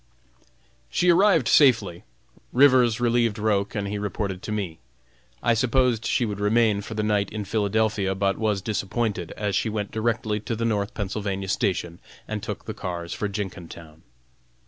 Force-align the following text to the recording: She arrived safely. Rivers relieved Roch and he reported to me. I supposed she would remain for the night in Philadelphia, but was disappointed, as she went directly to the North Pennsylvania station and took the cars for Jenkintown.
She 0.89 1.11
arrived 1.11 1.47
safely. 1.47 2.03
Rivers 2.51 2.99
relieved 2.99 3.37
Roch 3.37 3.75
and 3.75 3.87
he 3.87 3.99
reported 3.99 4.41
to 4.41 4.51
me. 4.51 4.79
I 5.43 5.53
supposed 5.53 6.05
she 6.07 6.25
would 6.25 6.39
remain 6.39 6.81
for 6.81 6.95
the 6.95 7.03
night 7.03 7.31
in 7.31 7.45
Philadelphia, 7.45 8.15
but 8.15 8.39
was 8.39 8.63
disappointed, 8.63 9.31
as 9.37 9.55
she 9.55 9.69
went 9.69 9.91
directly 9.91 10.39
to 10.39 10.55
the 10.55 10.65
North 10.65 10.95
Pennsylvania 10.95 11.49
station 11.49 11.99
and 12.27 12.41
took 12.41 12.65
the 12.65 12.73
cars 12.73 13.13
for 13.13 13.27
Jenkintown. 13.27 14.01